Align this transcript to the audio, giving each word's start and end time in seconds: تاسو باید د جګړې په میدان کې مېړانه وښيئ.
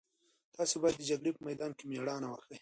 تاسو 0.55 0.75
باید 0.81 0.95
د 0.97 1.01
جګړې 1.09 1.31
په 1.35 1.41
میدان 1.47 1.71
کې 1.77 1.83
مېړانه 1.89 2.27
وښيئ. 2.29 2.57